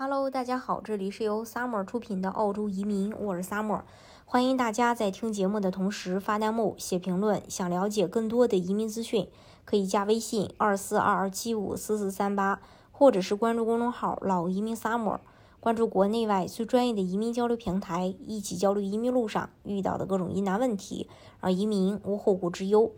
[0.00, 3.80] Hello，大家好，这里是由 Summer 出品的澳洲移民，我是 Summer，
[4.24, 7.42] 欢迎大家在听节目的同时发弹幕、写评论。
[7.48, 9.28] 想了解更多的移民资讯，
[9.64, 12.60] 可以加微信二四二二七五四四三八，
[12.92, 15.18] 或者是关注公众号“老移民 Summer”，
[15.58, 21.10] 关注国内外最专业的移民交流平台，一起交流移民路上遇到的各种疑难问题，
[21.40, 22.92] 让移民无后顾之忧。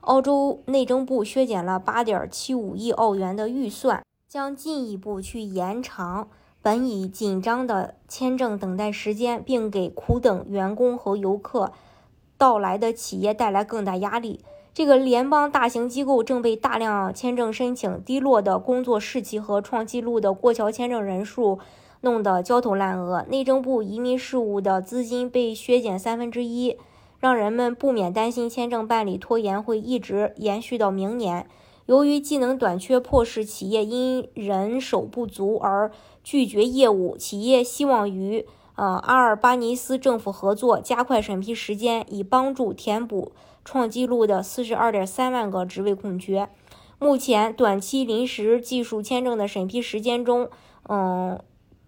[0.00, 6.30] 澳洲内政部削减了八点七五亿澳元的预算，将进一步去延长。
[6.66, 11.70] 本已紧张的签证等待时间，并给苦等员工和游客
[12.36, 14.40] 到来的企业带来更大压力。
[14.74, 21.60] 这个联邦大型机构正被大量签证申请、低落的工作士气和创纪录的过桥签证人数
[22.00, 23.24] 弄得焦头烂额。
[23.28, 26.76] 内政部移民事务的资金被削减三分之一，
[27.20, 31.46] 让人们不免担心签证办理拖延会一直延续到明年。
[31.86, 35.90] 由于技能短缺迫使企业因人手不足而
[36.22, 43.32] 拒绝业务，企业希望与呃阿尔巴尼斯政府合作，加快审批时间，以帮助填补
[43.64, 46.48] 创纪录的四十二点三万个职位空缺。
[46.98, 50.48] 目前，短期临时技术签证的审批时间中，
[50.88, 51.38] 嗯，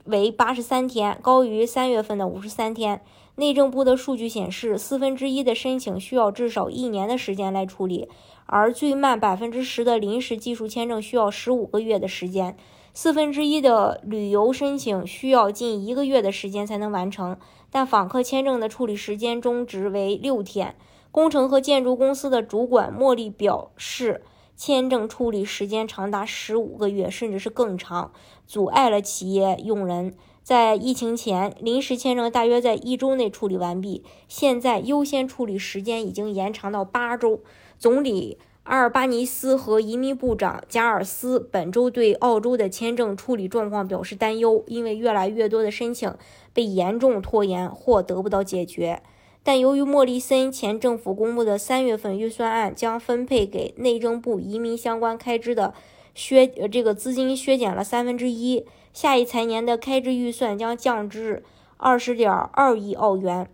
[0.05, 3.01] 为八十三天，高于三月份的五十三天。
[3.39, 8.08] 内政部的数据显示，四分之一的申请需要至少一年的时间来处理，
[8.47, 12.56] 而最慢百分之十的临时技术签证需要十五个月的时间，
[12.92, 17.39] 四分之一的旅游申请需要近一个月的时间才能完成。
[17.70, 20.75] 但访客签证的处理时间中值为六天。
[21.12, 24.22] 工程和建筑公司的主管莫莉表示，
[24.56, 28.11] 签证处理时间长达十五个月，甚至是更长，
[28.48, 30.16] 阻碍了企业用人。
[30.49, 34.03] 在疫情前，临时签证大约在一周内处理完毕。
[34.29, 37.41] 现在优先处理时间已经延长到八周。
[37.79, 46.15] 总理阿尔巴尼斯和移民部长加尔斯本周对澳洲的签证处理状况表示担忧，因为越来越多的申请
[46.55, 49.03] 被严重拖延或得不到解决。
[49.43, 55.75] 但由于莫里森前政府公布的三月份预算案将分配给内政部移民相关开支的
[56.19, 58.67] 削呃这个资金削减了三分之一。
[58.93, 61.45] 下一财年的开支预算将降至
[61.77, 63.49] 二十点二亿澳元，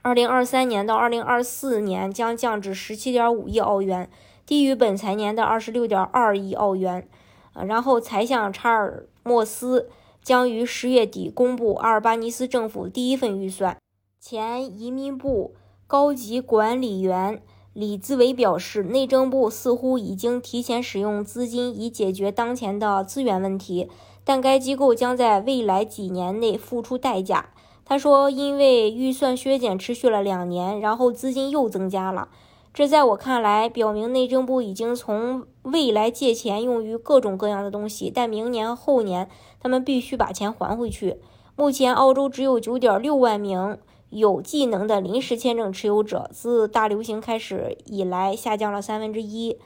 [0.00, 4.08] 二零二三年到二零二四年将降至十七点五亿澳元，
[4.46, 7.06] 低于本财年的二十六点二亿澳元。
[7.52, 9.90] 呃，然后财相查尔莫斯
[10.22, 13.76] 将于十月底公布阿尔巴尼斯政府第一份预算。
[14.18, 15.54] 前移民部
[15.86, 23.88] 高级管理员李兹维表示，内政部似乎已经提前使用资金以解决当前的资源问题。
[24.22, 27.50] 但该机构将在未来几年内付出代价。
[27.84, 32.28] 他说：“因为预算削减持续了两年，然后资金又增加了，
[32.72, 38.12] 这在我看来表明内政部已经从未来借钱用于各种各样的东西。
[38.14, 39.28] 但明年后年
[39.60, 41.16] 他们必须把钱还回去。
[41.56, 43.78] 目前，澳洲只有9.6万名
[44.10, 49.58] 有技能的临时签证持有者，自大流行开始以来下降了三分之一。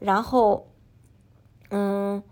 [0.00, 0.68] 然后，
[1.70, 2.22] 嗯。”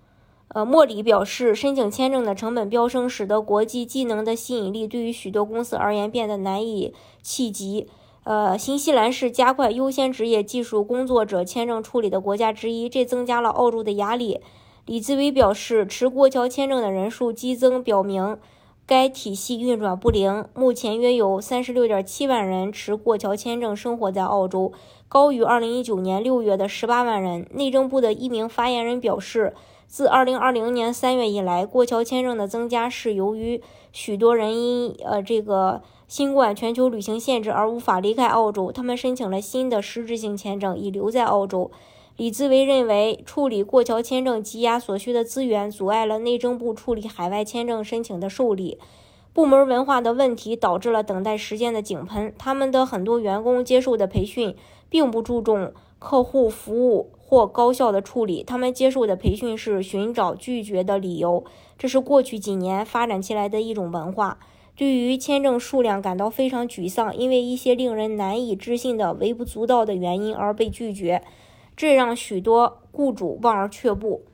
[0.48, 7.88] 呃，莫里表示，申请签证的成本飙升，使得国际技能的吸引力对于许多公司而言变得难以企及。
[8.22, 14.40] 呃，新西兰是加快优先职业技术工作者签证处理的国家之一，这增加了澳洲的压力。
[14.86, 18.38] 李兹威表示，持过桥签证的人数激增，表明
[18.86, 20.46] 该体系运转不灵。
[20.54, 24.72] 目前约有三十六点七万人持过桥签证生活在澳洲，
[25.08, 27.46] 高于二零一九年六月的十八万人。
[27.52, 29.54] 内政部的一名发言人表示。
[29.86, 33.62] 自二零二零年三月以来，过桥签证的增加是由于
[33.92, 41.70] 许多人因呃这个新冠全球旅行限制而无法离开澳洲，他们申请了新的实质性签证以留在澳洲。
[42.16, 48.78] 李兹维认为，处理过桥签证积压所需的资源，阻碍了内政部处理海外签证申请的受理。
[49.32, 52.32] 部门文化的问题导致了等待时间的井喷。
[52.38, 54.54] 他们的很多员工接受的培训
[54.88, 57.10] 并不注重客户服务。
[57.26, 61.42] 或高效的处理，他们接受的培训是寻找拒绝的理由，
[61.76, 64.38] 这是过去几年发展起来的一种文化。
[64.76, 71.24] 对于签证数量感到非常沮丧，因为一些令人难以置信的微不足道的原因而被拒绝，
[71.76, 74.24] 这让许多雇主望而却步。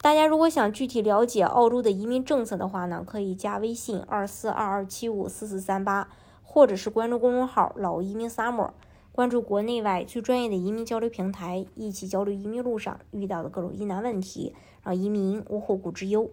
[0.00, 6.08] 大家如果想具体了解澳洲的移民政策的话呢，可以加微信二四二二七五四四三八，
[6.42, 8.70] 或者是关注公众号“老移民 summer”。
[9.12, 16.32] 关注国内外最专业的移民交流平台，一起交流移民路上遇到的各种疑难问题，让移民无后顾之忧。